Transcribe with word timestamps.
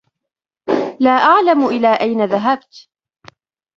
لا 0.99 1.11
أعلم 1.11 1.67
إلى 1.67 1.93
أين 1.93 2.25
ذهبت. 2.25 2.89